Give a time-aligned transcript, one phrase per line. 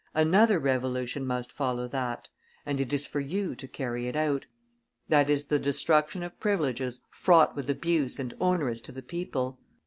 [0.15, 2.27] Another revolution must follow that,
[2.65, 4.47] and it is for you to carry it out:
[5.09, 9.59] that is the destruction of privileges fraught with abuse and onerous to the people.